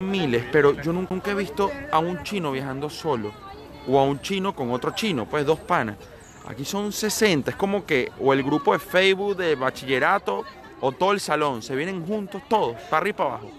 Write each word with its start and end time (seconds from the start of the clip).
miles, 0.00 0.44
pero 0.52 0.80
yo 0.80 0.92
nunca 0.92 1.32
he 1.32 1.34
visto 1.34 1.72
a 1.90 1.98
un 1.98 2.22
chino 2.22 2.52
viajando 2.52 2.88
solo 2.88 3.32
o 3.88 3.98
a 3.98 4.04
un 4.04 4.20
chino 4.20 4.54
con 4.54 4.70
otro 4.70 4.92
chino, 4.94 5.26
pues 5.28 5.44
dos 5.44 5.58
panas. 5.58 5.96
Aquí 6.46 6.64
son 6.64 6.92
60, 6.92 7.50
es 7.50 7.56
como 7.56 7.84
que 7.84 8.12
o 8.20 8.32
el 8.32 8.44
grupo 8.44 8.72
de 8.72 8.78
Facebook 8.78 9.36
de 9.36 9.56
bachillerato 9.56 10.44
o 10.80 10.92
todo 10.92 11.10
el 11.10 11.18
salón, 11.18 11.62
se 11.62 11.74
vienen 11.74 12.06
juntos 12.06 12.42
todos, 12.48 12.76
para 12.82 12.98
arriba 12.98 13.08
y 13.08 13.18
para 13.18 13.30
abajo. 13.30 13.50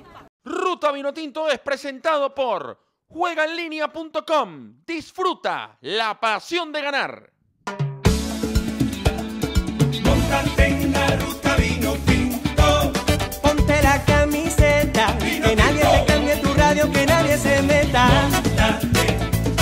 Ruta 0.45 0.93
Vinotinto 0.93 1.49
es 1.49 1.59
presentado 1.59 2.33
por 2.33 2.79
juegaenlinea.com. 3.09 4.75
Disfruta 4.85 5.77
la 5.81 6.21
pasión 6.21 6.71
de 6.71 6.81
ganar. 6.81 7.33
Radio, 16.79 16.91
que 16.91 17.05
nadie 17.05 17.37
se 17.37 17.61
meta. 17.61 18.07
Móntate 18.07 19.17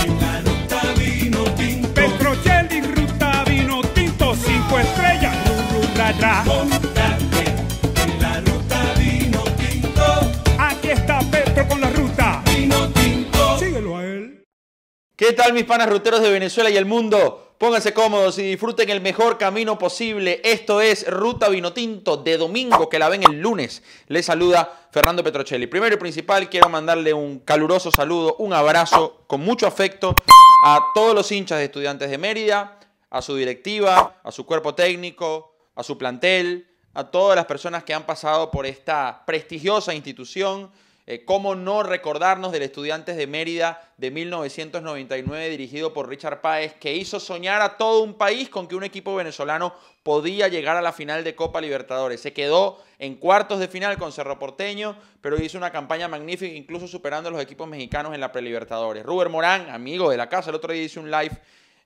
en 0.05 0.19
la 0.19 0.41
ruta 0.41 0.81
vino 0.97 1.43
tinto. 1.55 1.93
Petrocelli, 1.93 2.81
ruta 2.81 3.43
vino 3.45 3.81
tinto, 3.93 4.35
cinco 4.35 4.79
estrellas, 4.79 5.35
ru, 5.47 5.81
ru, 5.81 5.87
ra, 5.95 6.11
ra. 6.19 6.43
Móntate 6.45 7.45
en 8.03 8.21
la 8.21 8.39
ruta 8.41 8.93
vino 8.97 9.43
tinto. 9.57 10.03
Aquí 10.57 10.89
está 10.89 11.19
Petro 11.31 11.67
con 11.67 11.81
la 11.81 11.89
ruta. 11.89 12.43
Vino 12.45 12.89
tinto. 12.89 13.59
Síguelo 13.59 13.97
a 13.97 14.03
él. 14.03 14.43
¿Qué 15.15 15.33
tal 15.33 15.53
mis 15.53 15.63
panas 15.65 15.89
ruteros 15.89 16.21
de 16.21 16.29
Venezuela 16.29 16.69
y 16.69 16.77
el 16.77 16.85
mundo? 16.85 17.46
Pónganse 17.57 17.91
cómodos 17.91 18.37
y 18.37 18.43
disfruten 18.43 18.87
el 18.91 19.01
mejor 19.01 19.39
camino 19.39 19.79
posible. 19.79 20.41
Esto 20.43 20.79
es 20.79 21.09
Ruta 21.09 21.49
Vinotinto 21.49 22.15
de 22.15 22.37
domingo, 22.37 22.87
que 22.87 22.99
la 22.99 23.09
ven 23.09 23.23
el 23.23 23.41
lunes. 23.41 23.81
Les 24.09 24.27
saluda 24.27 24.87
Fernando 24.91 25.23
Petrocelli. 25.23 25.65
Primero 25.65 25.95
y 25.95 25.97
principal, 25.97 26.51
quiero 26.51 26.69
mandarle 26.69 27.15
un 27.15 27.39
caluroso 27.39 27.89
saludo, 27.89 28.35
un 28.37 28.53
abrazo 28.53 29.23
con 29.25 29.41
mucho 29.41 29.65
afecto 29.65 30.13
a 30.63 30.91
todos 30.93 31.15
los 31.15 31.31
hinchas 31.31 31.57
de 31.57 31.65
estudiantes 31.65 32.11
de 32.11 32.19
Mérida, 32.19 32.79
a 33.09 33.23
su 33.23 33.35
directiva, 33.35 34.21
a 34.23 34.31
su 34.31 34.45
cuerpo 34.45 34.75
técnico, 34.75 35.55
a 35.73 35.81
su 35.81 35.97
plantel, 35.97 36.67
a 36.93 37.05
todas 37.05 37.35
las 37.35 37.47
personas 37.47 37.83
que 37.83 37.95
han 37.95 38.05
pasado 38.05 38.51
por 38.51 38.67
esta 38.67 39.23
prestigiosa 39.25 39.95
institución. 39.95 40.69
Eh, 41.09 41.23
¿Cómo 41.23 41.55
no 41.55 41.83
recordarnos 41.83 42.51
del 42.51 42.63
Estudiantes 42.63 43.15
de 43.15 43.27
Mérida 43.27 43.93
de 43.95 44.11
1999 44.11 45.47
dirigido 45.47 45.93
por 45.93 46.09
Richard 46.09 46.41
Páez, 46.41 46.73
que 46.73 46.97
hizo 46.97 47.21
soñar 47.21 47.61
a 47.61 47.77
todo 47.77 48.03
un 48.03 48.15
país 48.15 48.49
con 48.49 48.67
que 48.67 48.75
un 48.75 48.83
equipo 48.83 49.15
venezolano 49.15 49.73
podía 50.03 50.49
llegar 50.49 50.75
a 50.75 50.81
la 50.81 50.91
final 50.91 51.23
de 51.23 51.33
Copa 51.33 51.61
Libertadores? 51.61 52.19
Se 52.19 52.33
quedó 52.33 52.83
en 52.99 53.15
cuartos 53.15 53.59
de 53.59 53.69
final 53.69 53.97
con 53.97 54.11
Cerro 54.11 54.37
Porteño, 54.37 54.97
pero 55.21 55.41
hizo 55.41 55.57
una 55.57 55.71
campaña 55.71 56.09
magnífica, 56.09 56.53
incluso 56.53 56.89
superando 56.89 57.29
a 57.29 57.31
los 57.31 57.41
equipos 57.41 57.69
mexicanos 57.69 58.13
en 58.13 58.19
la 58.19 58.33
Prelibertadores. 58.33 59.05
Ruber 59.05 59.29
Morán, 59.29 59.69
amigo 59.69 60.09
de 60.09 60.17
la 60.17 60.27
casa, 60.27 60.49
el 60.49 60.57
otro 60.57 60.73
día 60.73 60.83
hice 60.83 60.99
un 60.99 61.09
live 61.09 61.39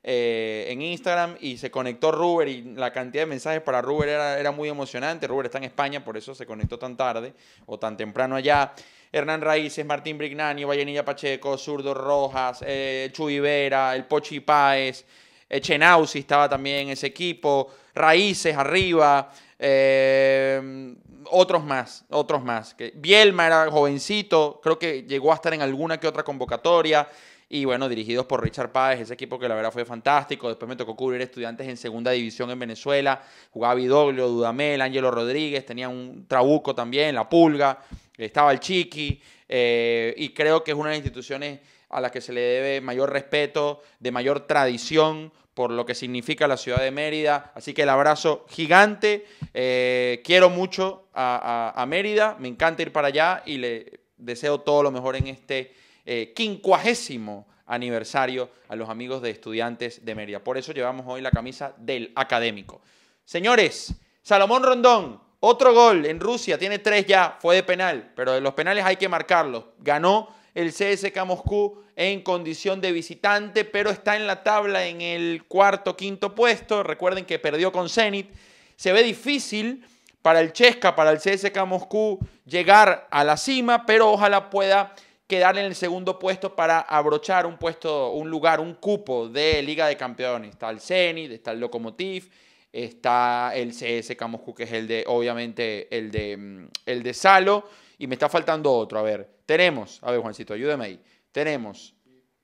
eh, 0.04 0.66
en 0.70 0.82
Instagram 0.82 1.36
y 1.40 1.58
se 1.58 1.70
conectó 1.70 2.12
Ruber 2.12 2.48
y 2.48 2.64
la 2.74 2.92
cantidad 2.92 3.22
de 3.22 3.28
mensajes 3.28 3.62
para 3.62 3.84
Ruber 3.84 4.10
era, 4.10 4.40
era 4.40 4.52
muy 4.52 4.68
emocionante. 4.68 5.28
Ruber 5.28 5.46
está 5.46 5.60
en 5.60 5.66
España, 5.66 6.04
por 6.04 6.18
eso 6.18 6.34
se 6.34 6.48
conectó 6.48 6.80
tan 6.80 6.98
tarde 6.98 7.36
o 7.68 7.78
tan 7.78 7.96
temprano 7.98 8.36
allá. 8.36 8.74
Hernán 9.12 9.42
Raíces, 9.42 9.86
Martín 9.86 10.18
Brignani, 10.18 10.64
Vallenilla 10.64 11.04
Pacheco, 11.04 11.58
Zurdo 11.58 11.94
Rojas, 11.94 12.64
eh, 12.66 13.10
Chuy 13.12 13.40
Vera, 13.40 13.96
el 13.96 14.06
Pochi 14.06 14.40
Páez, 14.40 15.06
Echenausi 15.50 16.20
estaba 16.20 16.48
también 16.48 16.88
en 16.88 16.90
ese 16.90 17.08
equipo, 17.08 17.70
Raíces 17.94 18.56
arriba, 18.56 19.32
eh, 19.60 20.96
otros 21.30 21.64
más, 21.64 22.06
otros 22.10 22.42
más. 22.42 22.76
Bielma 22.96 23.48
era 23.48 23.70
jovencito, 23.70 24.62
creo 24.64 24.80
que 24.80 25.04
llegó 25.04 25.32
a 25.32 25.36
estar 25.36 25.54
en 25.54 25.62
alguna 25.62 26.00
que 26.00 26.08
otra 26.08 26.24
convocatoria. 26.24 27.08
Y 27.54 27.66
bueno, 27.66 27.90
dirigidos 27.90 28.26
por 28.28 28.42
Richard 28.42 28.72
Páez, 28.72 29.02
ese 29.02 29.14
equipo 29.14 29.38
que 29.38 29.50
la 29.50 29.56
verdad 29.56 29.74
fue 29.74 29.84
fantástico. 29.84 30.48
Después 30.48 30.70
me 30.70 30.78
tocó 30.78 30.96
cubrir 30.96 31.20
estudiantes 31.20 31.68
en 31.68 31.76
segunda 31.76 32.12
división 32.12 32.50
en 32.50 32.58
Venezuela. 32.58 33.22
Jugaba 33.52 33.76
Vidoglio, 33.76 34.30
Dudamel, 34.30 34.80
Ángelo 34.82 35.12
Rodríguez, 35.12 35.66
tenía 35.66 35.90
un 35.90 36.26
trabuco 36.30 36.74
también, 36.74 37.14
La 37.14 37.28
Pulga, 37.28 37.80
estaba 38.18 38.54
el 38.54 38.62
Chiqui. 38.62 39.22
eh, 39.50 40.14
y 40.16 40.30
creo 40.30 40.64
que 40.64 40.72
es 40.72 40.78
una 40.78 40.92
de 40.92 40.96
las 40.96 41.00
instituciones 41.00 41.60
a 41.90 42.00
las 42.00 42.10
que 42.10 42.22
se 42.22 42.32
le 42.32 42.40
debe 42.40 42.80
mayor 42.80 43.12
respeto, 43.12 43.82
de 44.00 44.12
mayor 44.12 44.48
tradición 44.48 45.34
por 45.54 45.72
lo 45.72 45.86
que 45.86 45.94
significa 45.94 46.48
la 46.48 46.56
ciudad 46.56 46.80
de 46.80 46.92
Mérida. 46.92 47.52
Así 47.54 47.74
que 47.74 47.82
el 47.82 47.90
abrazo 47.90 48.46
gigante. 48.50 49.26
Eh, 49.54 50.22
quiero 50.24 50.50
mucho 50.50 51.10
a, 51.14 51.86
Mérida, 51.86 52.38
me 52.40 52.48
encanta 52.48 52.82
ir 52.82 52.94
para 52.94 53.10
allá 53.10 53.44
y 53.46 53.58
le 53.58 54.00
deseo 54.16 54.62
todo 54.62 54.84
lo 54.84 54.92
mejor 54.92 55.18
en 55.18 55.28
este 55.28 55.74
eh, 56.06 56.34
quincuagésimo 56.36 57.48
aniversario 57.66 58.50
a 58.68 58.76
los 58.76 58.90
amigos 58.90 59.22
de 59.22 59.30
estudiantes 59.30 60.04
de 60.04 60.16
Mérida. 60.16 60.44
Por 60.44 60.58
eso 60.58 60.74
llevamos 60.74 61.06
hoy 61.08 61.22
la 61.22 61.32
camisa 61.32 61.74
del 61.78 62.12
académico. 62.16 62.82
Señores, 63.24 63.94
Salomón 64.22 64.64
Rondón, 64.64 65.22
otro 65.40 65.74
gol 65.74 66.06
en 66.06 66.20
Rusia, 66.20 66.58
tiene 66.58 66.80
tres 66.80 67.06
ya, 67.06 67.38
fue 67.40 67.56
de 67.56 67.64
penal, 67.64 68.12
pero 68.16 68.34
de 68.34 68.42
los 68.42 68.54
penales 68.54 68.84
hay 68.86 68.98
que 68.98 69.10
marcarlos. 69.10 69.66
Ganó 69.80 70.36
el 70.54 70.72
CSK 70.72 71.26
Moscú 71.26 71.82
en 71.96 72.22
condición 72.22 72.82
de 72.82 72.92
visitante, 72.92 73.64
pero 73.64 73.90
está 73.90 74.16
en 74.16 74.28
la 74.28 74.44
tabla 74.44 74.86
en 74.86 75.02
el 75.02 75.46
cuarto, 75.48 75.96
quinto 75.96 76.36
puesto. 76.36 76.84
Recuerden 76.84 77.26
que 77.26 77.40
perdió 77.40 77.72
con 77.72 77.90
Zenit. 77.90 78.30
Se 78.76 78.92
ve 78.92 79.04
difícil 79.04 79.86
para 80.22 80.42
el 80.42 80.54
Chesca, 80.54 80.96
para 80.96 81.12
el 81.12 81.20
CSK 81.20 81.66
Moscú, 81.66 82.20
llegar 82.46 83.08
a 83.12 83.24
la 83.24 83.38
cima, 83.38 83.86
pero 83.86 84.12
ojalá 84.12 84.50
pueda 84.50 84.94
quedar 85.32 85.58
en 85.58 85.64
el 85.64 85.76
segundo 85.76 86.20
puesto 86.20 86.58
para 86.58 86.82
abrochar 86.82 87.46
un 87.46 87.58
puesto, 87.58 88.12
un 88.12 88.30
lugar, 88.30 88.60
un 88.60 88.74
cupo 88.74 89.30
de 89.30 89.64
Liga 89.64 89.88
de 89.88 89.96
Campeones. 89.96 90.50
Está 90.50 90.70
el 90.70 90.82
Zenit, 90.82 91.32
está 91.32 91.54
el 91.54 91.62
Lokomotiv, 91.62 92.30
está 92.70 93.54
el 93.56 93.70
CSK 93.72 94.22
Moscú, 94.28 94.54
que 94.54 94.64
es 94.64 94.74
el 94.74 94.90
de, 94.90 95.06
obviamente, 95.08 95.88
el 95.98 96.12
de, 96.12 96.36
mm, 96.36 96.68
el 96.86 97.02
de 97.02 97.14
Salo, 97.14 97.70
y 97.98 98.08
me 98.08 98.16
está 98.16 98.28
faltando 98.28 98.74
otro. 98.74 99.00
A 99.00 99.04
ver, 99.04 99.38
tenemos, 99.46 100.00
a 100.04 100.12
ver, 100.12 100.20
Juancito, 100.20 100.54
ayúdame 100.54 100.84
ahí. 100.84 101.00
Tenemos 101.32 101.96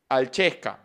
al 0.07 0.31
Chesca, 0.31 0.79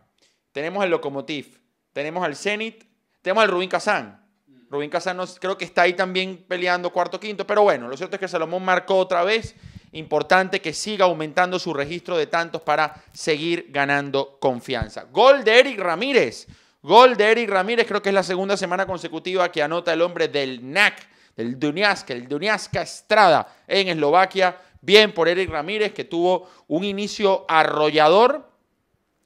tenemos 0.51 0.83
al 0.83 0.91
Lokomotiv, 0.91 1.61
tenemos 1.93 2.25
al 2.25 2.35
Zenit, 2.35 2.83
tenemos 3.21 3.45
al 3.45 3.49
Rubín 3.49 3.69
Kazán. 3.69 4.27
Rubín 4.69 4.91
Kazán 4.91 5.21
creo 5.39 5.57
que 5.57 5.67
está 5.67 5.83
ahí 5.83 5.93
también 5.93 6.45
peleando 6.49 6.91
cuarto 6.93 7.21
quinto, 7.21 7.47
pero 7.47 7.63
bueno, 7.63 7.87
lo 7.87 7.97
cierto 7.97 8.17
es 8.17 8.21
que 8.21 8.27
Salomón 8.27 8.65
marcó 8.65 8.97
otra 8.97 9.23
vez. 9.23 9.55
Importante 9.93 10.63
que 10.63 10.73
siga 10.73 11.05
aumentando 11.05 11.59
su 11.59 11.75
registro 11.75 12.17
de 12.17 12.27
tantos 12.27 12.63
para 12.63 13.03
seguir 13.13 13.67
ganando 13.69 14.39
confianza. 14.41 15.05
Gol 15.05 15.45
de 15.45 15.61
Eric 15.61 15.79
Ramírez. 15.79 16.47
Gol 16.83 17.17
de 17.17 17.31
Eric 17.31 17.51
Ramírez, 17.51 17.87
creo 17.87 18.03
que 18.03 18.09
es 18.09 18.15
la 18.15 18.23
segunda 18.23 18.57
semana 18.57 18.87
consecutiva 18.87 19.53
que 19.53 19.63
anota 19.63 19.93
el 19.93 20.01
hombre 20.01 20.29
del 20.29 20.73
NAC, 20.73 21.07
del 21.37 21.59
Duniaska, 21.59 22.15
el 22.15 22.27
Duniaska 22.27 22.83
Estrada 22.83 23.47
en 23.69 23.89
Eslovaquia. 23.89 24.57
Bien 24.81 25.13
por 25.13 25.29
Eric 25.29 25.51
Ramírez, 25.51 25.93
que 25.93 26.05
tuvo 26.05 26.49
un 26.67 26.83
inicio 26.85 27.45
arrollador 27.47 28.51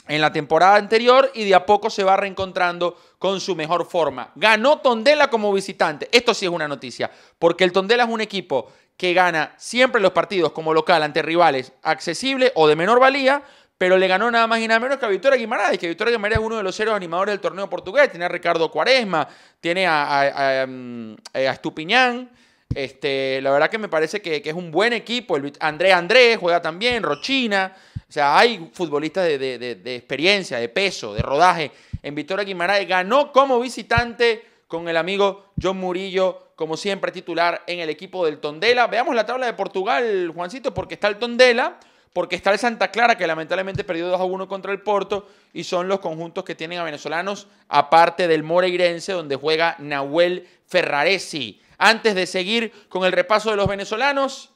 en 0.08 0.20
la 0.20 0.32
temporada 0.32 0.76
anterior 0.76 1.30
y 1.34 1.44
de 1.44 1.54
a 1.54 1.64
poco 1.64 1.90
se 1.90 2.04
va 2.04 2.16
reencontrando 2.16 2.96
con 3.18 3.40
su 3.40 3.56
mejor 3.56 3.86
forma. 3.86 4.32
Ganó 4.34 4.78
Tondela 4.78 5.28
como 5.30 5.52
visitante. 5.52 6.08
Esto 6.12 6.34
sí 6.34 6.44
es 6.44 6.52
una 6.52 6.68
noticia, 6.68 7.10
porque 7.38 7.64
el 7.64 7.72
Tondela 7.72 8.04
es 8.04 8.10
un 8.10 8.20
equipo 8.20 8.70
que 8.96 9.12
gana 9.14 9.52
siempre 9.56 10.00
los 10.00 10.12
partidos 10.12 10.52
como 10.52 10.72
local 10.72 11.02
ante 11.02 11.22
rivales 11.22 11.72
accesibles 11.82 12.52
o 12.54 12.66
de 12.66 12.76
menor 12.76 12.98
valía, 12.98 13.42
pero 13.78 13.98
le 13.98 14.08
ganó 14.08 14.30
nada 14.30 14.46
más 14.46 14.58
y 14.60 14.66
nada 14.68 14.80
menos 14.80 14.96
que 14.98 15.04
a 15.04 15.08
Victoria 15.10 15.36
Guimaraes, 15.38 15.78
que 15.78 15.88
Victoria 15.88 16.12
Guimaraes 16.12 16.38
es 16.40 16.46
uno 16.46 16.56
de 16.56 16.62
los 16.62 16.80
héroes 16.80 16.96
animadores 16.96 17.32
del 17.34 17.40
torneo 17.40 17.68
portugués. 17.68 18.10
Tiene 18.10 18.24
a 18.24 18.28
Ricardo 18.28 18.70
Cuaresma, 18.70 19.28
tiene 19.60 19.86
a, 19.86 20.62
a- 20.62 20.66
mm, 20.66 21.14
a 21.34 21.38
Estupiñán. 21.40 22.30
Este, 22.74 23.40
la 23.42 23.50
verdad 23.50 23.68
que 23.70 23.78
me 23.78 23.88
parece 23.88 24.20
que, 24.22 24.42
es 24.44 24.54
un 24.54 24.70
buen 24.70 24.92
equipo. 24.94 25.36
El 25.36 25.42
Vit- 25.44 25.56
André 25.60 25.92
Andrés 25.92 26.38
juega 26.40 26.62
también, 26.62 27.02
Rochina. 27.02 27.74
O 28.08 28.12
sea, 28.12 28.38
hay 28.38 28.70
futbolistas 28.72 29.24
de, 29.26 29.38
de- 29.58 29.96
experiencia, 29.96 30.58
de 30.58 30.68
peso, 30.70 31.12
de 31.12 31.20
rodaje. 31.20 31.70
En 32.02 32.14
Victoria 32.14 32.44
Guimaraes 32.44 32.88
ganó 32.88 33.30
como 33.30 33.60
visitante 33.60 34.42
con 34.66 34.88
el 34.88 34.96
amigo 34.96 35.52
John 35.60 35.78
Murillo, 35.78 36.50
como 36.56 36.76
siempre 36.76 37.12
titular 37.12 37.62
en 37.66 37.80
el 37.80 37.90
equipo 37.90 38.24
del 38.24 38.38
Tondela. 38.38 38.86
Veamos 38.86 39.14
la 39.14 39.26
tabla 39.26 39.46
de 39.46 39.52
Portugal, 39.52 40.32
Juancito, 40.34 40.74
porque 40.74 40.94
está 40.94 41.08
el 41.08 41.18
Tondela, 41.18 41.78
porque 42.12 42.34
está 42.36 42.50
el 42.50 42.58
Santa 42.58 42.90
Clara, 42.90 43.16
que 43.16 43.26
lamentablemente 43.26 43.84
perdió 43.84 44.08
2 44.08 44.20
a 44.20 44.24
1 44.24 44.48
contra 44.48 44.72
el 44.72 44.80
Porto, 44.80 45.28
y 45.52 45.64
son 45.64 45.86
los 45.86 46.00
conjuntos 46.00 46.44
que 46.44 46.54
tienen 46.54 46.78
a 46.78 46.84
venezolanos, 46.84 47.46
aparte 47.68 48.26
del 48.26 48.42
Moreirense, 48.42 49.12
donde 49.12 49.36
juega 49.36 49.76
Nahuel 49.78 50.48
Ferraresi. 50.66 51.60
Antes 51.78 52.14
de 52.14 52.26
seguir 52.26 52.72
con 52.88 53.04
el 53.04 53.12
repaso 53.12 53.50
de 53.50 53.56
los 53.56 53.68
venezolanos, 53.68 54.50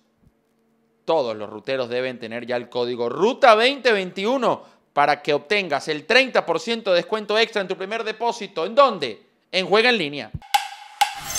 todos 1.05 1.37
los 1.37 1.51
ruteros 1.51 1.89
deben 1.89 2.19
tener 2.19 2.47
ya 2.47 2.57
el 2.57 2.69
código 2.69 3.09
Ruta 3.09 3.55
2021 3.55 4.81
para 4.93 5.23
que 5.23 5.35
obtengas 5.35 5.89
el 5.89 6.07
30% 6.07 6.83
de 6.85 6.95
descuento 6.95 7.39
extra 7.39 7.63
en 7.63 7.69
tu 7.69 7.77
primer 7.77 8.05
depósito. 8.05 8.65
¿En 8.65 8.75
dónde? 8.75 9.30
En 9.53 9.67
Juega 9.67 9.91
en 9.91 9.99
línea. 9.99 10.31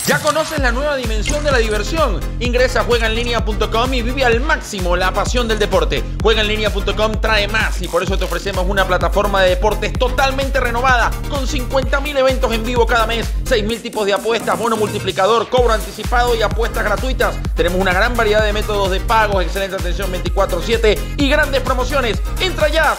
¿Ya 0.06 0.18
conoces 0.18 0.58
la 0.58 0.70
nueva 0.70 0.96
dimensión 0.96 1.42
de 1.44 1.50
la 1.50 1.58
diversión? 1.58 2.20
Ingresa 2.40 2.80
a 2.80 2.84
juegaenlinea.com 2.84 3.94
y 3.94 4.02
vive 4.02 4.24
al 4.24 4.40
máximo 4.40 4.96
la 4.96 5.14
pasión 5.14 5.48
del 5.48 5.58
deporte. 5.58 6.04
Juegaenlinea.com 6.22 7.20
trae 7.22 7.48
más 7.48 7.80
y 7.80 7.88
por 7.88 8.02
eso 8.02 8.18
te 8.18 8.24
ofrecemos 8.24 8.66
una 8.68 8.86
plataforma 8.86 9.40
de 9.40 9.50
deportes 9.50 9.94
totalmente 9.94 10.60
renovada 10.60 11.10
con 11.30 11.46
50.000 11.46 12.18
eventos 12.18 12.52
en 12.52 12.64
vivo 12.64 12.84
cada 12.84 13.06
mes, 13.06 13.32
6.000 13.44 13.80
tipos 13.80 14.04
de 14.04 14.12
apuestas, 14.12 14.58
bono 14.58 14.76
multiplicador, 14.76 15.48
cobro 15.48 15.72
anticipado 15.72 16.34
y 16.34 16.42
apuestas 16.42 16.84
gratuitas. 16.84 17.36
Tenemos 17.54 17.80
una 17.80 17.94
gran 17.94 18.14
variedad 18.14 18.44
de 18.44 18.52
métodos 18.52 18.90
de 18.90 19.00
pagos, 19.00 19.42
excelente 19.42 19.76
atención 19.76 20.10
24/7 20.12 20.98
y 21.16 21.30
grandes 21.30 21.62
promociones. 21.62 22.20
Entra 22.40 22.68
ya 22.68 22.92
a 22.92 22.98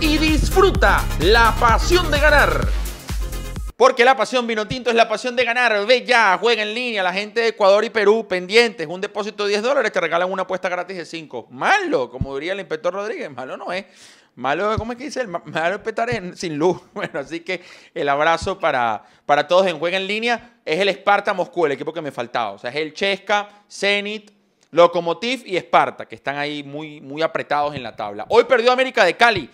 y 0.00 0.16
disfruta 0.16 1.04
la 1.18 1.54
pasión 1.58 2.10
de 2.10 2.20
ganar. 2.20 2.81
Porque 3.82 4.04
la 4.04 4.14
pasión 4.16 4.46
vino 4.46 4.64
tinto 4.68 4.90
es 4.90 4.94
la 4.94 5.08
pasión 5.08 5.34
de 5.34 5.44
ganar. 5.44 5.84
Ve 5.84 6.04
ya, 6.06 6.38
juega 6.40 6.62
en 6.62 6.72
línea. 6.72 7.02
La 7.02 7.12
gente 7.12 7.40
de 7.40 7.48
Ecuador 7.48 7.84
y 7.84 7.90
Perú 7.90 8.28
pendientes. 8.28 8.86
Un 8.86 9.00
depósito 9.00 9.42
de 9.42 9.48
10 9.50 9.62
dólares 9.64 9.90
te 9.90 10.00
regalan 10.00 10.30
una 10.30 10.42
apuesta 10.42 10.68
gratis 10.68 10.96
de 10.98 11.04
5. 11.04 11.48
Malo, 11.50 12.08
como 12.08 12.32
diría 12.36 12.52
el 12.52 12.60
inspector 12.60 12.94
Rodríguez. 12.94 13.28
Malo 13.32 13.56
no 13.56 13.72
es. 13.72 13.84
Malo, 14.36 14.76
¿cómo 14.78 14.92
es 14.92 14.98
que 14.98 15.04
dice? 15.06 15.22
El 15.22 15.26
ma- 15.26 15.42
malo 15.46 15.74
es 15.74 15.80
petar 15.80 16.14
en- 16.14 16.36
sin 16.36 16.56
luz. 16.56 16.80
Bueno, 16.94 17.18
así 17.18 17.40
que 17.40 17.60
el 17.92 18.08
abrazo 18.08 18.56
para, 18.56 19.02
para 19.26 19.48
todos 19.48 19.66
en 19.66 19.76
Juega 19.80 19.96
en 19.96 20.06
línea. 20.06 20.58
Es 20.64 20.78
el 20.78 20.88
Sparta 20.90 21.34
Moscú, 21.34 21.66
el 21.66 21.72
equipo 21.72 21.92
que 21.92 22.00
me 22.02 22.12
faltaba. 22.12 22.52
O 22.52 22.58
sea, 22.60 22.70
es 22.70 22.76
el 22.76 22.94
Chesca, 22.94 23.48
Zenit, 23.68 24.30
Lokomotiv 24.70 25.42
y 25.44 25.56
Sparta, 25.56 26.06
que 26.06 26.14
están 26.14 26.36
ahí 26.36 26.62
muy, 26.62 27.00
muy 27.00 27.20
apretados 27.20 27.74
en 27.74 27.82
la 27.82 27.96
tabla. 27.96 28.26
Hoy 28.28 28.44
perdió 28.44 28.70
América 28.70 29.04
de 29.04 29.16
Cali 29.16 29.50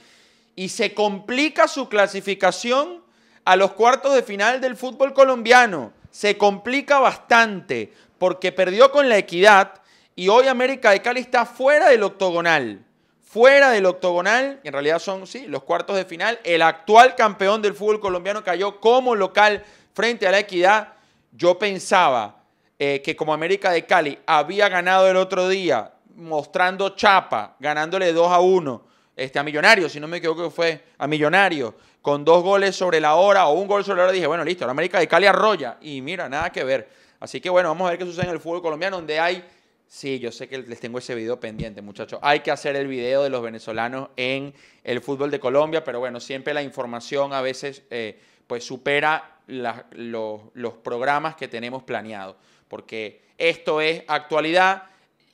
y 0.54 0.68
se 0.68 0.92
complica 0.92 1.66
su 1.66 1.88
clasificación 1.88 3.07
a 3.48 3.56
los 3.56 3.72
cuartos 3.72 4.14
de 4.14 4.22
final 4.22 4.60
del 4.60 4.76
fútbol 4.76 5.14
colombiano. 5.14 5.94
Se 6.10 6.36
complica 6.36 6.98
bastante 6.98 7.90
porque 8.18 8.52
perdió 8.52 8.92
con 8.92 9.08
la 9.08 9.16
equidad 9.16 9.72
y 10.14 10.28
hoy 10.28 10.48
América 10.48 10.90
de 10.90 11.00
Cali 11.00 11.20
está 11.20 11.46
fuera 11.46 11.88
del 11.88 12.02
octogonal. 12.02 12.84
Fuera 13.22 13.70
del 13.70 13.86
octogonal, 13.86 14.60
en 14.62 14.72
realidad 14.74 14.98
son, 14.98 15.26
sí, 15.26 15.46
los 15.46 15.62
cuartos 15.62 15.96
de 15.96 16.04
final. 16.04 16.38
El 16.44 16.60
actual 16.60 17.14
campeón 17.14 17.62
del 17.62 17.72
fútbol 17.72 18.00
colombiano 18.00 18.44
cayó 18.44 18.80
como 18.80 19.14
local 19.14 19.64
frente 19.94 20.28
a 20.28 20.30
la 20.30 20.40
equidad. 20.40 20.92
Yo 21.32 21.58
pensaba 21.58 22.42
eh, 22.78 23.00
que 23.02 23.16
como 23.16 23.32
América 23.32 23.70
de 23.70 23.86
Cali 23.86 24.18
había 24.26 24.68
ganado 24.68 25.08
el 25.08 25.16
otro 25.16 25.48
día, 25.48 25.94
mostrando 26.16 26.90
chapa, 26.90 27.56
ganándole 27.60 28.12
2 28.12 28.30
a 28.30 28.40
1 28.40 28.88
este, 29.18 29.38
a 29.38 29.42
Millonario, 29.42 29.88
si 29.88 29.98
no 29.98 30.06
me 30.06 30.18
equivoco 30.18 30.50
fue 30.50 30.80
a 30.96 31.06
Millonario, 31.06 31.74
con 32.00 32.24
dos 32.24 32.42
goles 32.42 32.76
sobre 32.76 33.00
la 33.00 33.16
hora 33.16 33.48
o 33.48 33.54
un 33.54 33.66
gol 33.66 33.84
sobre 33.84 33.98
la 33.98 34.04
hora, 34.04 34.12
dije, 34.12 34.26
bueno, 34.28 34.44
listo, 34.44 34.64
la 34.64 34.70
América 34.70 35.00
de 35.00 35.08
Cali 35.08 35.26
arrolla. 35.26 35.76
Y 35.80 36.00
mira, 36.00 36.28
nada 36.28 36.50
que 36.50 36.62
ver. 36.62 36.88
Así 37.20 37.40
que 37.40 37.50
bueno, 37.50 37.68
vamos 37.68 37.86
a 37.86 37.90
ver 37.90 37.98
qué 37.98 38.04
sucede 38.04 38.26
en 38.26 38.32
el 38.32 38.40
fútbol 38.40 38.62
colombiano, 38.62 38.96
donde 38.96 39.18
hay... 39.18 39.44
Sí, 39.88 40.18
yo 40.18 40.30
sé 40.30 40.48
que 40.48 40.58
les 40.58 40.78
tengo 40.80 40.98
ese 40.98 41.14
video 41.14 41.40
pendiente, 41.40 41.82
muchachos. 41.82 42.20
Hay 42.22 42.40
que 42.40 42.50
hacer 42.50 42.76
el 42.76 42.86
video 42.86 43.22
de 43.22 43.30
los 43.30 43.42
venezolanos 43.42 44.10
en 44.16 44.54
el 44.84 45.00
fútbol 45.00 45.30
de 45.30 45.40
Colombia, 45.40 45.82
pero 45.82 45.98
bueno, 45.98 46.20
siempre 46.20 46.54
la 46.54 46.62
información 46.62 47.32
a 47.32 47.40
veces 47.40 47.82
eh, 47.90 48.20
pues 48.46 48.64
supera 48.64 49.38
los, 49.46 50.40
los 50.54 50.74
programas 50.74 51.36
que 51.36 51.48
tenemos 51.48 51.82
planeados, 51.82 52.36
porque 52.68 53.22
esto 53.38 53.80
es 53.80 54.04
actualidad. 54.06 54.82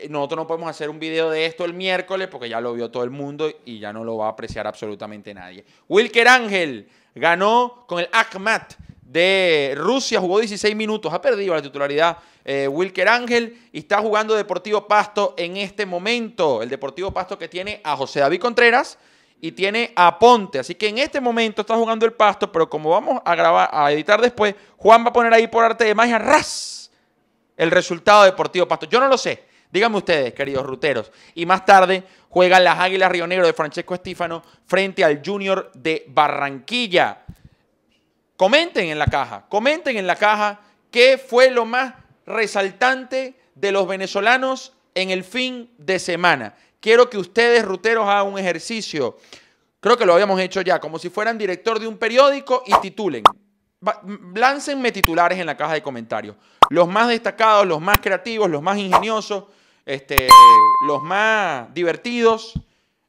Nosotros 0.08 0.36
no 0.36 0.46
podemos 0.46 0.68
hacer 0.68 0.90
un 0.90 0.98
video 0.98 1.30
de 1.30 1.46
esto 1.46 1.64
el 1.64 1.72
miércoles 1.72 2.28
porque 2.28 2.48
ya 2.48 2.60
lo 2.60 2.72
vio 2.74 2.90
todo 2.90 3.04
el 3.04 3.10
mundo 3.10 3.50
y 3.64 3.78
ya 3.78 3.92
no 3.92 4.02
lo 4.02 4.16
va 4.16 4.26
a 4.26 4.30
apreciar 4.30 4.66
absolutamente 4.66 5.32
nadie. 5.32 5.64
Wilker 5.88 6.26
Ángel 6.26 6.88
ganó 7.14 7.84
con 7.86 8.00
el 8.00 8.08
Akhmat 8.12 8.74
de 9.02 9.74
Rusia, 9.76 10.18
jugó 10.18 10.40
16 10.40 10.74
minutos, 10.74 11.12
ha 11.12 11.20
perdido 11.20 11.54
la 11.54 11.62
titularidad 11.62 12.18
eh, 12.44 12.66
Wilker 12.68 13.08
Ángel 13.08 13.68
y 13.72 13.78
está 13.78 13.98
jugando 13.98 14.34
Deportivo 14.34 14.86
Pasto 14.86 15.34
en 15.38 15.56
este 15.56 15.86
momento. 15.86 16.62
El 16.62 16.68
Deportivo 16.68 17.12
Pasto 17.12 17.38
que 17.38 17.48
tiene 17.48 17.80
a 17.84 17.96
José 17.96 18.20
David 18.20 18.40
Contreras 18.40 18.98
y 19.40 19.52
tiene 19.52 19.92
a 19.94 20.18
Ponte. 20.18 20.58
Así 20.58 20.74
que 20.74 20.88
en 20.88 20.98
este 20.98 21.20
momento 21.20 21.60
está 21.62 21.76
jugando 21.76 22.04
el 22.04 22.12
Pasto, 22.12 22.50
pero 22.50 22.68
como 22.68 22.90
vamos 22.90 23.22
a 23.24 23.34
grabar, 23.34 23.70
a 23.72 23.92
editar 23.92 24.20
después, 24.20 24.54
Juan 24.76 25.04
va 25.04 25.10
a 25.10 25.12
poner 25.12 25.32
ahí 25.32 25.46
por 25.46 25.64
arte 25.64 25.84
de 25.84 25.94
magia, 25.94 26.18
ras, 26.18 26.90
el 27.56 27.70
resultado 27.70 28.24
de 28.24 28.30
Deportivo 28.30 28.66
Pasto. 28.66 28.86
Yo 28.86 29.00
no 29.00 29.08
lo 29.08 29.16
sé. 29.16 29.53
Díganme 29.74 29.96
ustedes, 29.96 30.32
queridos 30.34 30.64
ruteros. 30.64 31.10
Y 31.34 31.44
más 31.46 31.66
tarde 31.66 32.04
juegan 32.28 32.62
las 32.62 32.78
Águilas 32.78 33.10
Río 33.10 33.26
Negro 33.26 33.44
de 33.44 33.52
Francesco 33.52 33.92
Estífano 33.96 34.40
frente 34.66 35.02
al 35.02 35.20
Junior 35.26 35.72
de 35.74 36.04
Barranquilla. 36.06 37.24
Comenten 38.36 38.86
en 38.86 39.00
la 39.00 39.06
caja, 39.06 39.46
comenten 39.48 39.96
en 39.96 40.06
la 40.06 40.14
caja 40.14 40.60
qué 40.92 41.18
fue 41.18 41.50
lo 41.50 41.64
más 41.64 41.92
resaltante 42.24 43.34
de 43.56 43.72
los 43.72 43.88
venezolanos 43.88 44.74
en 44.94 45.10
el 45.10 45.24
fin 45.24 45.68
de 45.76 45.98
semana. 45.98 46.54
Quiero 46.78 47.10
que 47.10 47.18
ustedes, 47.18 47.64
ruteros, 47.64 48.06
hagan 48.08 48.28
un 48.32 48.38
ejercicio. 48.38 49.18
Creo 49.80 49.96
que 49.96 50.06
lo 50.06 50.12
habíamos 50.14 50.38
hecho 50.38 50.60
ya, 50.60 50.78
como 50.78 51.00
si 51.00 51.10
fueran 51.10 51.36
director 51.36 51.80
de 51.80 51.88
un 51.88 51.98
periódico 51.98 52.62
y 52.64 52.74
titulen. 52.80 53.24
Va- 53.86 54.00
m- 54.06 54.38
Láncenme 54.38 54.92
titulares 54.92 55.36
en 55.40 55.46
la 55.46 55.56
caja 55.56 55.72
de 55.74 55.82
comentarios. 55.82 56.36
Los 56.70 56.86
más 56.86 57.08
destacados, 57.08 57.66
los 57.66 57.80
más 57.80 57.98
creativos, 58.00 58.48
los 58.48 58.62
más 58.62 58.78
ingeniosos, 58.78 59.44
este, 59.86 60.28
los 60.86 61.02
más 61.02 61.72
divertidos 61.74 62.54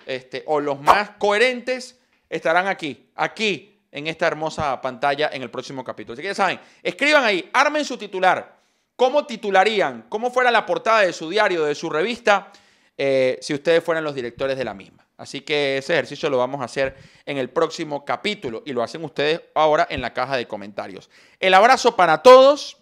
este, 0.06 0.44
o 0.48 0.60
los 0.60 0.80
más 0.80 1.12
coherentes 1.12 2.00
estarán 2.30 2.68
aquí, 2.68 3.10
aquí, 3.16 3.72
en 3.92 4.07
esta 4.07 4.27
hermosa 4.27 4.81
pantalla 4.81 5.30
en 5.31 5.42
el 5.42 5.50
próximo 5.50 5.83
capítulo. 5.83 6.13
Así 6.13 6.22
que 6.22 6.27
ya 6.27 6.36
saben, 6.36 6.60
escriban 6.83 7.24
ahí, 7.24 7.50
armen 7.54 7.86
su 7.86 7.98
titular. 7.98 8.56
¿Cómo 8.95 9.25
titularían? 9.25 10.06
¿Cómo 10.10 10.31
fuera 10.31 10.51
la 10.51 10.66
portada 10.66 11.01
de 11.01 11.13
su 11.13 11.30
diario, 11.30 11.63
de 11.63 11.75
su 11.75 11.89
revista, 11.89 12.51
eh, 12.98 13.38
si 13.42 13.54
ustedes 13.54 13.83
fueran 13.83 14.04
los 14.04 14.13
directores 14.13 14.57
de 14.57 14.66
la 14.66 14.74
misma? 14.74 15.06
Así 15.18 15.42
que 15.42 15.77
ese 15.77 15.94
ejercicio 15.94 16.30
lo 16.30 16.38
vamos 16.38 16.60
a 16.60 16.66
hacer 16.66 16.98
en 17.25 17.38
el 17.38 17.50
próximo 17.50 18.04
capítulo 18.04 18.63
y 18.66 18.74
lo 18.74 18.83
hacen 18.83 19.04
ustedes 19.04 19.42
ahora 19.54 19.88
en 19.89 20.01
la 20.01 20.13
caja 20.13 20.36
de 20.36 20.45
comentarios. 20.45 21.10
El 21.39 21.54
abrazo 21.54 21.95
para 21.95 22.22
todos. 22.22 22.77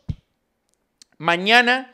Mañana, 1.19 1.92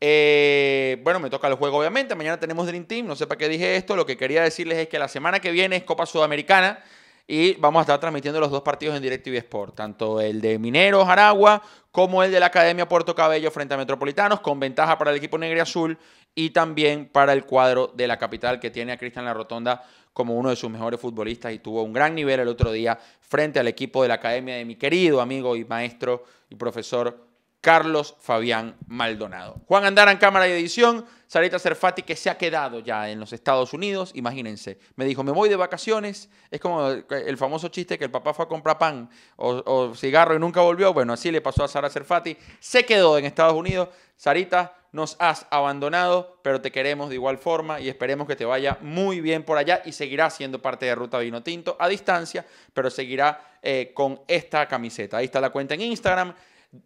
eh, 0.00 1.00
bueno, 1.02 1.20
me 1.20 1.30
toca 1.30 1.48
el 1.48 1.54
juego 1.54 1.78
obviamente. 1.78 2.14
Mañana 2.14 2.38
tenemos 2.38 2.66
Dream 2.66 2.84
Team. 2.84 3.06
No 3.06 3.16
sé 3.16 3.26
para 3.26 3.38
qué 3.38 3.48
dije 3.48 3.76
esto. 3.76 3.96
Lo 3.96 4.06
que 4.06 4.16
quería 4.16 4.42
decirles 4.42 4.78
es 4.78 4.88
que 4.88 4.98
la 4.98 5.08
semana 5.08 5.40
que 5.40 5.50
viene 5.50 5.76
es 5.76 5.84
Copa 5.84 6.06
Sudamericana 6.06 6.80
y 7.26 7.54
vamos 7.56 7.80
a 7.80 7.82
estar 7.82 8.00
transmitiendo 8.00 8.40
los 8.40 8.50
dos 8.50 8.62
partidos 8.62 8.96
en 8.96 9.02
DirecTV 9.02 9.36
Sport. 9.36 9.74
Tanto 9.74 10.20
el 10.20 10.40
de 10.40 10.58
Mineros 10.58 11.06
Aragua 11.08 11.62
como 11.92 12.22
el 12.22 12.30
de 12.30 12.40
la 12.40 12.46
Academia 12.46 12.88
Puerto 12.88 13.14
Cabello 13.14 13.50
frente 13.50 13.74
a 13.74 13.76
Metropolitanos, 13.76 14.40
con 14.40 14.58
ventaja 14.58 14.96
para 14.96 15.10
el 15.10 15.16
equipo 15.18 15.36
negro 15.36 15.58
y 15.58 15.60
azul 15.60 15.98
y 16.34 16.50
también 16.50 17.06
para 17.06 17.32
el 17.32 17.44
cuadro 17.44 17.92
de 17.94 18.06
la 18.06 18.18
capital 18.18 18.60
que 18.60 18.70
tiene 18.70 18.92
a 18.92 18.96
Cristian 18.96 19.24
La 19.24 19.34
Rotonda 19.34 19.84
como 20.12 20.36
uno 20.36 20.50
de 20.50 20.56
sus 20.56 20.70
mejores 20.70 21.00
futbolistas 21.00 21.52
y 21.52 21.58
tuvo 21.58 21.82
un 21.82 21.92
gran 21.92 22.14
nivel 22.14 22.40
el 22.40 22.48
otro 22.48 22.72
día 22.72 22.98
frente 23.20 23.60
al 23.60 23.68
equipo 23.68 24.02
de 24.02 24.08
la 24.08 24.14
Academia 24.14 24.56
de 24.56 24.64
mi 24.64 24.76
querido 24.76 25.20
amigo 25.20 25.54
y 25.54 25.64
maestro 25.64 26.24
y 26.48 26.54
profesor 26.54 27.27
Carlos 27.60 28.14
Fabián 28.20 28.76
Maldonado. 28.86 29.60
Juan 29.66 29.84
Andara 29.84 30.12
en 30.12 30.18
cámara 30.18 30.48
y 30.48 30.52
edición, 30.52 31.04
Sarita 31.26 31.58
Cerfati 31.58 32.02
que 32.02 32.14
se 32.14 32.30
ha 32.30 32.38
quedado 32.38 32.80
ya 32.80 33.10
en 33.10 33.18
los 33.18 33.32
Estados 33.32 33.72
Unidos, 33.72 34.12
imagínense, 34.14 34.78
me 34.94 35.04
dijo, 35.04 35.24
me 35.24 35.32
voy 35.32 35.48
de 35.48 35.56
vacaciones, 35.56 36.30
es 36.50 36.60
como 36.60 36.88
el 36.88 37.36
famoso 37.36 37.68
chiste 37.68 37.98
que 37.98 38.04
el 38.04 38.10
papá 38.10 38.32
fue 38.32 38.44
a 38.44 38.48
comprar 38.48 38.78
pan 38.78 39.10
o, 39.36 39.92
cigarro 39.94 40.36
y 40.36 40.38
nunca 40.38 40.60
volvió, 40.60 40.94
bueno, 40.94 41.12
así 41.12 41.30
le 41.30 41.40
pasó 41.40 41.64
a 41.64 41.68
Sara 41.68 41.90
Cerfati, 41.90 42.36
se 42.60 42.86
quedó 42.86 43.18
en 43.18 43.24
Estados 43.24 43.54
Unidos, 43.54 43.88
Sarita, 44.16 44.74
nos 44.92 45.16
has 45.18 45.46
abandonado, 45.50 46.38
pero 46.42 46.60
te 46.60 46.72
queremos 46.72 47.08
de 47.08 47.16
igual 47.16 47.38
forma 47.38 47.80
y 47.80 47.88
esperemos 47.88 48.26
que 48.26 48.36
te 48.36 48.44
vaya 48.44 48.78
muy 48.80 49.20
bien 49.20 49.42
por 49.42 49.58
allá 49.58 49.82
y 49.84 49.92
seguirá 49.92 50.30
siendo 50.30 50.62
parte 50.62 50.86
de 50.86 50.94
Ruta 50.94 51.18
Vino 51.18 51.42
Tinto 51.42 51.76
a 51.78 51.88
distancia, 51.88 52.46
pero 52.72 52.88
seguirá 52.88 53.58
eh, 53.62 53.92
con 53.94 54.22
esta 54.26 54.66
camiseta. 54.66 55.18
Ahí 55.18 55.26
está 55.26 55.40
la 55.40 55.50
cuenta 55.50 55.74
en 55.74 55.82
Instagram. 55.82 56.34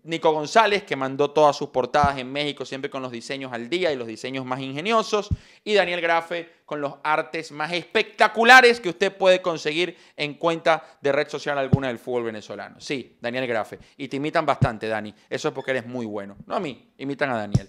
Nico 0.05 0.31
González, 0.33 0.85
que 0.85 0.95
mandó 0.95 1.33
todas 1.33 1.57
sus 1.57 1.71
portadas 1.71 2.17
en 2.19 2.31
México, 2.31 2.65
siempre 2.65 2.89
con 2.89 3.03
los 3.03 3.11
diseños 3.11 3.53
al 3.53 3.69
día 3.69 3.93
y 3.93 3.97
los 3.97 4.07
diseños 4.07 4.45
más 4.45 4.61
ingeniosos. 4.61 5.29
Y 5.65 5.75
Daniel 5.75 6.01
Grafe, 6.01 6.49
con 6.65 6.81
los 6.81 6.95
artes 7.03 7.51
más 7.51 7.73
espectaculares 7.73 8.81
que 8.81 8.91
usted 8.91 9.17
puede 9.17 9.43
conseguir 9.43 9.97
en 10.17 10.35
cuenta 10.35 10.85
de 11.01 11.11
red 11.11 11.29
social 11.29 11.59
alguna 11.59 11.89
del 11.89 11.99
fútbol 11.99 12.25
venezolano. 12.25 12.81
Sí, 12.81 13.17
Daniel 13.21 13.47
Grafe. 13.47 13.79
Y 13.97 14.07
te 14.07 14.19
imitan 14.19 14.47
bastante, 14.47 14.87
Dani. 14.87 15.13
Eso 15.29 15.49
es 15.49 15.55
porque 15.55 15.73
eres 15.73 15.87
muy 15.87 16.07
bueno. 16.07 16.37
No 16.47 16.55
a 16.55 16.61
mí, 16.61 16.93
imitan 16.99 17.31
a 17.31 17.39
Daniel. 17.39 17.69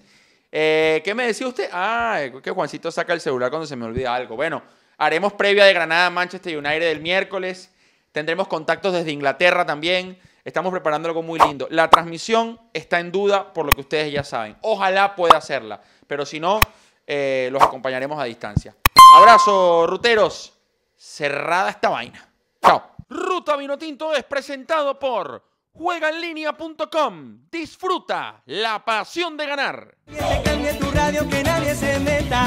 Eh, 0.52 1.02
¿Qué 1.04 1.16
me 1.16 1.26
decía 1.26 1.48
usted? 1.48 1.68
Ah, 1.74 2.22
que 2.44 2.52
Juancito 2.52 2.92
saca 2.92 3.14
el 3.14 3.22
celular 3.22 3.50
cuando 3.50 3.66
se 3.66 3.76
me 3.76 3.86
olvida 3.86 4.14
algo. 4.14 4.36
Bueno, 4.36 4.62
haremos 5.00 5.34
previa 5.34 5.66
de 5.66 5.74
Granada 5.74 6.12
Manchester 6.12 6.56
United 6.56 6.92
el 6.92 7.02
miércoles. 7.02 7.72
Tendremos 8.12 8.48
contactos 8.48 8.94
desde 8.94 9.12
Inglaterra 9.12 9.66
también. 9.66 10.20
Estamos 10.46 10.72
preparando 10.72 11.08
algo 11.08 11.24
muy 11.24 11.40
lindo. 11.40 11.68
La 11.70 11.90
transmisión 11.90 12.60
está 12.74 13.00
en 13.00 13.12
duda 13.12 13.54
por 13.54 13.66
lo 13.66 13.74
que 13.74 13.82
ustedes 13.82 14.12
ya 14.12 14.24
saben. 14.24 14.58
Ojalá 14.62 15.16
pueda 15.16 15.38
hacerla, 15.38 15.82
pero 16.06 16.26
si 16.26 16.40
no, 16.40 16.60
eh, 17.08 17.50
los 17.52 17.62
acompañaremos 17.62 18.20
a 18.20 18.26
distancia. 18.26 18.76
Abrazo, 19.18 19.88
ruteros. 19.88 20.54
Cerrada 20.96 21.70
esta 21.70 21.90
vaina. 21.90 22.30
Chao. 22.62 22.92
Ruta 23.10 23.56
Vino 23.56 23.78
Tinto 23.78 24.14
es 24.14 24.24
presentado 24.24 24.98
por 24.98 25.44
Juegaenlinea.com. 25.74 27.50
Disfruta 27.50 28.42
la 28.46 28.84
pasión 28.84 29.38
de 29.38 29.46
ganar. 29.46 29.96
Que 30.06 30.14
te 30.14 30.42
cambie 30.44 30.74
tu 30.74 30.92
radio, 30.92 31.28
que 31.30 31.44
nadie 31.44 31.76
se 31.76 32.00
meta. 32.00 32.46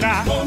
consagrar. 0.00 0.43